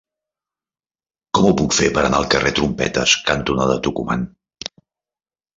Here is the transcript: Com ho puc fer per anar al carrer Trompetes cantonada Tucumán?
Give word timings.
Com 1.37 1.45
ho 1.49 1.51
puc 1.61 1.75
fer 1.81 1.91
per 1.97 2.03
anar 2.03 2.21
al 2.21 2.27
carrer 2.37 2.53
Trompetes 2.61 3.13
cantonada 3.31 3.79
Tucumán? 3.89 4.25